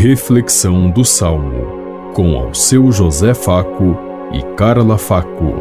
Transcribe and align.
Reflexão 0.00 0.88
do 0.88 1.04
Salmo, 1.04 2.12
com 2.14 2.36
ao 2.38 2.54
seu 2.54 2.92
José 2.92 3.34
Faco 3.34 3.98
e 4.32 4.40
Carla 4.54 4.96
Faco. 4.96 5.54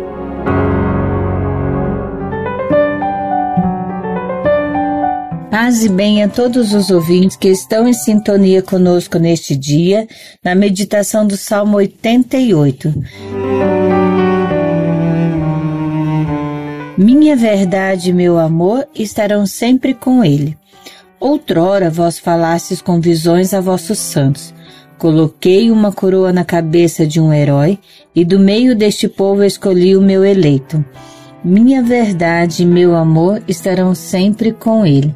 Paz 5.50 5.84
e 5.84 5.89
bem 5.89 6.21
a 6.21 6.29
todos 6.29 6.71
os 6.75 6.92
ouvintes 6.92 7.36
que 7.36 7.47
estão 7.47 7.88
em 7.88 7.93
sintonia 7.93 8.61
conosco 8.61 9.18
neste 9.18 9.55
dia, 9.55 10.07
na 10.43 10.54
meditação 10.54 11.25
do 11.25 11.36
Salmo 11.36 11.78
88. 11.78 12.93
Minha 16.96 17.36
verdade 17.36 18.11
e 18.11 18.14
meu 18.14 18.38
amor 18.38 18.88
estarão 18.93 19.47
sempre 19.47 19.96
com 19.96 20.24
ele. 20.24 20.56
Outrora 21.20 21.89
vós 21.89 22.20
falastes 22.20 22.82
com 22.82 23.02
visões 23.02 23.54
a 23.54 23.60
vossos 23.60 23.98
santos. 23.98 24.54
Coloquei 25.00 25.71
uma 25.71 25.92
coroa 25.92 26.32
na 26.32 26.46
cabeça 26.46 27.06
de 27.06 27.20
um 27.20 27.34
herói, 27.34 27.80
e 28.16 28.24
do 28.24 28.40
meio 28.40 28.76
deste 28.76 29.07
povo 29.07 29.43
escolhi 29.43 29.96
o 29.96 30.02
meu 30.02 30.24
eleito. 30.24 30.84
Minha 31.43 31.82
verdade 31.82 32.64
e 32.64 32.66
meu 32.66 32.95
amor 32.95 33.42
estarão 33.48 33.95
sempre 33.95 34.52
com 34.52 34.86
ele. 34.86 35.16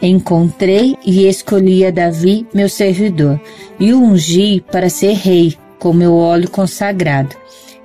Encontrei 0.00 0.96
e 1.04 1.26
escolhi 1.26 1.86
a 1.86 1.90
Davi, 1.90 2.46
meu 2.52 2.68
servidor, 2.68 3.40
e 3.78 3.92
o 3.92 4.00
ungi 4.00 4.62
para 4.70 4.90
ser 4.90 5.14
rei, 5.14 5.54
com 5.78 5.92
meu 5.92 6.14
óleo 6.14 6.50
consagrado. 6.50 7.34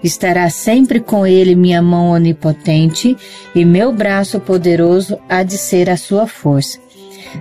Estará 0.03 0.49
sempre 0.49 0.99
com 0.99 1.27
ele 1.27 1.55
minha 1.55 1.81
mão 1.81 2.11
onipotente, 2.11 3.17
e 3.53 3.65
meu 3.65 3.91
braço 3.91 4.39
poderoso 4.39 5.17
há 5.27 5.43
de 5.43 5.57
ser 5.57 5.89
a 5.89 5.97
sua 5.97 6.25
força. 6.25 6.79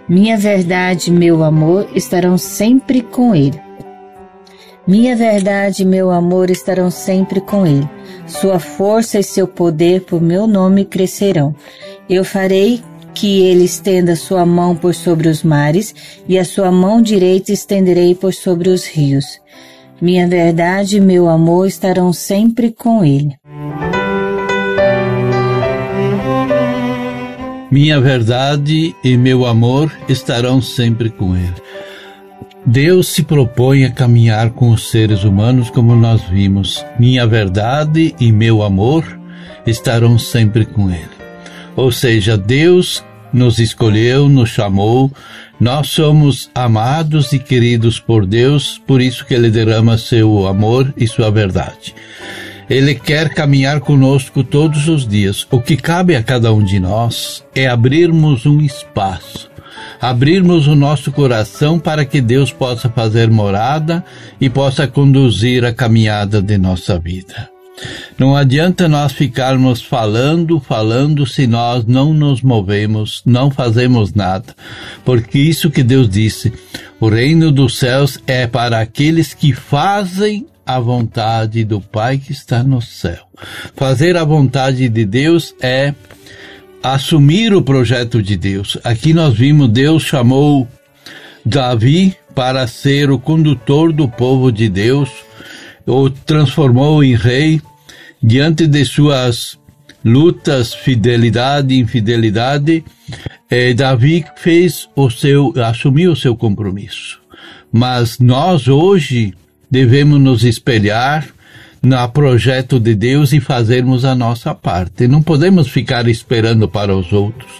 Minha 0.08 0.36
verdade 0.36 1.10
e 1.10 1.12
meu 1.12 1.42
amor 1.44 1.88
estarão 1.94 2.36
sempre 2.36 3.00
com 3.00 3.34
ele. 3.34 3.58
Minha 4.86 5.14
verdade 5.14 5.82
e 5.82 5.86
meu 5.86 6.10
amor 6.10 6.50
estarão 6.50 6.90
sempre 6.90 7.40
com 7.40 7.66
ele. 7.66 7.88
Sua 8.26 8.58
força 8.58 9.18
e 9.18 9.22
seu 9.22 9.46
poder 9.46 10.02
por 10.02 10.20
meu 10.20 10.46
nome 10.46 10.84
crescerão. 10.84 11.54
Eu 12.08 12.24
farei 12.24 12.82
que 13.14 13.42
ele 13.42 13.64
estenda 13.64 14.14
sua 14.14 14.46
mão 14.46 14.76
por 14.76 14.94
sobre 14.94 15.28
os 15.28 15.42
mares, 15.42 15.94
e 16.28 16.38
a 16.38 16.44
sua 16.44 16.70
mão 16.70 17.02
direita 17.02 17.52
estenderei 17.52 18.14
por 18.14 18.32
sobre 18.32 18.68
os 18.68 18.86
rios. 18.86 19.40
Minha 20.00 20.28
verdade 20.28 20.96
e 20.96 21.00
meu 21.00 21.28
amor 21.28 21.66
estarão 21.66 22.12
sempre 22.12 22.70
com 22.70 23.04
ele. 23.04 23.34
Minha 27.68 28.00
verdade 28.00 28.94
e 29.02 29.16
meu 29.16 29.44
amor 29.44 29.92
estarão 30.08 30.62
sempre 30.62 31.10
com 31.10 31.36
ele. 31.36 31.54
Deus 32.64 33.08
se 33.08 33.24
propõe 33.24 33.84
a 33.84 33.90
caminhar 33.90 34.50
com 34.50 34.70
os 34.70 34.88
seres 34.88 35.24
humanos 35.24 35.68
como 35.68 35.96
nós 35.96 36.22
vimos. 36.22 36.84
Minha 36.98 37.26
verdade 37.26 38.14
e 38.20 38.30
meu 38.30 38.62
amor 38.62 39.04
estarão 39.66 40.16
sempre 40.16 40.64
com 40.64 40.88
ele. 40.90 41.18
Ou 41.74 41.90
seja, 41.90 42.36
Deus 42.36 43.04
nos 43.32 43.58
escolheu, 43.58 44.28
nos 44.28 44.50
chamou, 44.50 45.10
nós 45.60 45.88
somos 45.88 46.50
amados 46.54 47.32
e 47.32 47.38
queridos 47.38 47.98
por 47.98 48.24
Deus, 48.24 48.80
por 48.86 49.00
isso 49.00 49.24
que 49.24 49.34
ele 49.34 49.50
derrama 49.50 49.98
seu 49.98 50.46
amor 50.46 50.92
e 50.96 51.06
sua 51.06 51.30
verdade. 51.30 51.94
Ele 52.68 52.94
quer 52.94 53.30
caminhar 53.30 53.80
conosco 53.80 54.44
todos 54.44 54.88
os 54.88 55.08
dias. 55.08 55.46
O 55.50 55.60
que 55.60 55.76
cabe 55.76 56.14
a 56.14 56.22
cada 56.22 56.52
um 56.52 56.62
de 56.62 56.78
nós 56.78 57.42
é 57.54 57.66
abrirmos 57.66 58.44
um 58.44 58.60
espaço, 58.60 59.50
abrirmos 60.00 60.66
o 60.66 60.76
nosso 60.76 61.10
coração 61.10 61.78
para 61.78 62.04
que 62.04 62.20
Deus 62.20 62.52
possa 62.52 62.88
fazer 62.90 63.30
morada 63.30 64.04
e 64.38 64.50
possa 64.50 64.86
conduzir 64.86 65.64
a 65.64 65.72
caminhada 65.72 66.42
de 66.42 66.58
nossa 66.58 66.98
vida. 66.98 67.57
Não 68.18 68.34
adianta 68.34 68.88
nós 68.88 69.12
ficarmos 69.12 69.80
falando, 69.80 70.58
falando, 70.60 71.26
se 71.26 71.46
nós 71.46 71.84
não 71.84 72.12
nos 72.12 72.42
movemos, 72.42 73.22
não 73.24 73.50
fazemos 73.50 74.12
nada. 74.12 74.54
Porque 75.04 75.38
isso 75.38 75.70
que 75.70 75.82
Deus 75.82 76.08
disse, 76.08 76.52
o 77.00 77.08
reino 77.08 77.52
dos 77.52 77.78
céus 77.78 78.18
é 78.26 78.46
para 78.46 78.80
aqueles 78.80 79.34
que 79.34 79.52
fazem 79.52 80.46
a 80.66 80.78
vontade 80.78 81.64
do 81.64 81.80
Pai 81.80 82.18
que 82.18 82.32
está 82.32 82.62
no 82.62 82.82
céu. 82.82 83.26
Fazer 83.74 84.16
a 84.16 84.24
vontade 84.24 84.88
de 84.88 85.04
Deus 85.04 85.54
é 85.62 85.94
assumir 86.82 87.54
o 87.54 87.62
projeto 87.62 88.22
de 88.22 88.36
Deus. 88.36 88.76
Aqui 88.84 89.14
nós 89.14 89.34
vimos 89.34 89.68
Deus 89.68 90.02
chamou 90.02 90.68
Davi 91.44 92.14
para 92.34 92.66
ser 92.66 93.10
o 93.10 93.18
condutor 93.18 93.92
do 93.92 94.06
povo 94.06 94.52
de 94.52 94.68
Deus, 94.68 95.08
o 95.88 96.10
transformou 96.10 97.02
em 97.02 97.14
rei 97.14 97.60
diante 98.22 98.66
de 98.66 98.84
suas 98.84 99.58
lutas, 100.04 100.74
fidelidade 100.74 101.74
e 101.74 101.80
infidelidade. 101.80 102.84
Eh, 103.50 103.74
Davi 103.74 104.24
fez 104.36 104.88
o 104.94 105.10
seu, 105.10 105.52
assumiu 105.64 106.12
o 106.12 106.16
seu 106.16 106.36
compromisso. 106.36 107.20
Mas 107.72 108.18
nós 108.18 108.68
hoje 108.68 109.34
devemos 109.70 110.20
nos 110.20 110.44
espelhar 110.44 111.26
no 111.82 112.08
projeto 112.08 112.78
de 112.78 112.94
Deus 112.94 113.32
e 113.32 113.40
fazermos 113.40 114.04
a 114.04 114.14
nossa 114.14 114.54
parte. 114.54 115.08
Não 115.08 115.22
podemos 115.22 115.68
ficar 115.68 116.06
esperando 116.08 116.68
para 116.68 116.94
os 116.94 117.12
outros. 117.12 117.50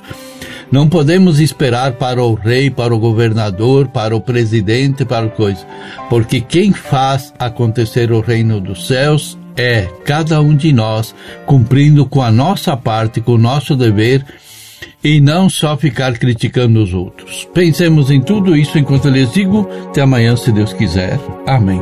Não 0.71 0.89
podemos 0.89 1.41
esperar 1.41 1.93
para 1.93 2.23
o 2.23 2.35
rei, 2.35 2.71
para 2.71 2.95
o 2.95 2.99
governador, 2.99 3.89
para 3.89 4.15
o 4.15 4.21
presidente, 4.21 5.05
para 5.05 5.29
coisa. 5.29 5.67
Porque 6.11 6.41
quem 6.41 6.73
faz 6.73 7.33
acontecer 7.39 8.13
o 8.13 8.21
reino 8.21 8.61
dos 8.61 8.87
céus 8.87 9.39
é 9.57 9.89
cada 10.05 10.41
um 10.41 10.55
de 10.55 10.73
nós 10.73 11.15
cumprindo 11.47 12.07
com 12.07 12.23
a 12.23 12.31
nossa 12.31 12.77
parte, 12.77 13.21
com 13.21 13.33
o 13.33 13.39
nosso 13.39 13.75
dever 13.75 14.25
e 15.03 15.21
não 15.21 15.49
só 15.49 15.77
ficar 15.77 16.19
criticando 16.19 16.83
os 16.83 16.93
outros. 16.93 17.49
Pensemos 17.55 18.11
em 18.11 18.21
tudo 18.21 18.57
isso 18.57 18.79
enquanto 18.79 19.09
lhes 19.09 19.33
digo. 19.33 19.69
Até 19.89 20.03
amanhã, 20.03 20.37
se 20.37 20.53
Deus 20.53 20.73
quiser. 20.73 21.19
Amém. 21.47 21.81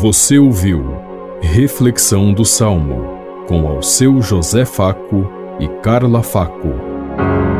Você 0.00 0.38
ouviu 0.38 0.96
Reflexão 1.42 2.32
do 2.32 2.44
Salmo 2.44 3.18
com 3.48 3.66
ao 3.66 3.82
seu 3.82 4.20
José 4.22 4.64
Faco 4.64 5.28
e 5.58 5.66
Carla 5.82 6.22
Faco. 6.22 7.59